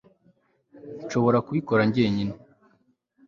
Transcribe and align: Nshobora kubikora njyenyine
Nshobora 1.05 1.37
kubikora 1.45 1.81
njyenyine 1.89 2.33